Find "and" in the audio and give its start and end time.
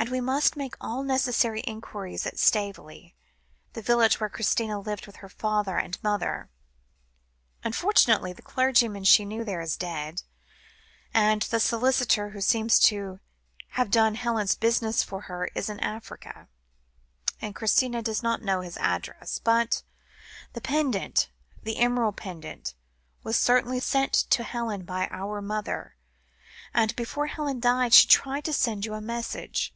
0.00-0.10, 5.76-6.00, 11.12-11.42, 17.42-17.56, 26.72-26.94